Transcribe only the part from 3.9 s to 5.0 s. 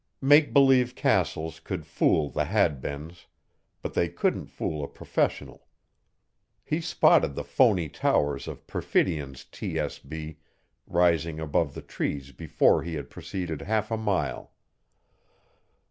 they couldn't fool a